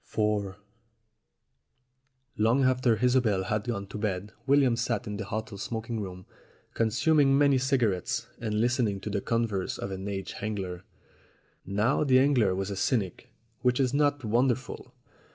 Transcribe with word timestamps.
IV 0.11 0.55
LONG 2.35 2.63
after 2.63 2.95
Isobel 3.05 3.43
had 3.43 3.65
gone 3.65 3.85
to 3.85 3.99
bed 3.99 4.31
William 4.47 4.75
sat 4.75 5.05
in 5.05 5.17
the 5.17 5.25
hotel 5.25 5.59
smoking 5.59 5.99
room 5.99 6.25
consuming 6.73 7.37
many 7.37 7.59
cigarettes 7.59 8.27
and 8.39 8.59
listening 8.59 8.99
to 9.01 9.11
the 9.11 9.21
converse 9.21 9.77
of 9.77 9.91
an 9.91 10.07
aged 10.07 10.37
angler. 10.41 10.85
Now 11.67 12.03
the 12.03 12.17
angler 12.17 12.55
was 12.55 12.71
a 12.71 12.75
cynic, 12.75 13.29
which 13.59 13.79
is 13.79 13.93
not 13.93 14.23
wonderful. 14.25 14.91